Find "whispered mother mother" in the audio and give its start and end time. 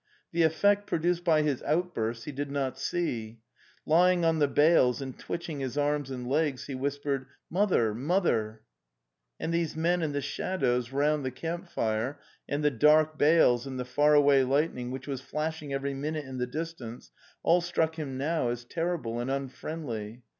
6.73-8.63